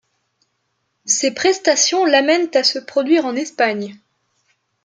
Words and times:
Ses 1.05 1.31
prestations 1.35 2.05
l’amènent 2.05 2.49
à 2.55 2.63
se 2.63 2.79
produire 2.79 3.25
en 3.27 3.35
Espagne. 3.35 3.99